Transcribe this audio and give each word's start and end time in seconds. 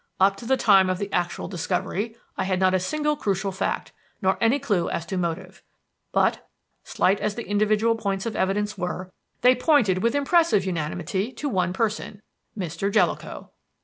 Up 0.19 0.35
to 0.37 0.47
the 0.47 0.57
time 0.57 0.89
of 0.89 0.97
the 0.97 1.13
actual 1.13 1.47
discovery 1.47 2.17
I 2.35 2.43
had 2.45 2.59
not 2.59 2.73
a 2.73 2.79
single 2.79 3.15
crucial 3.15 3.51
fact, 3.51 3.91
nor 4.19 4.35
any 4.41 4.57
clue 4.57 4.89
as 4.89 5.05
to 5.05 5.15
motive. 5.15 5.61
But, 6.11 6.49
slight 6.83 7.19
as 7.19 7.35
the 7.35 7.45
individual 7.47 7.93
points 7.93 8.25
of 8.25 8.35
evidence 8.35 8.75
were, 8.75 9.11
they 9.41 9.55
pointed 9.55 10.01
with 10.01 10.15
impressive 10.15 10.65
unanimity 10.65 11.31
to 11.33 11.47
one 11.47 11.71
person 11.71 12.23
Mr. 12.57 12.91
Jellicoe. 12.91 13.51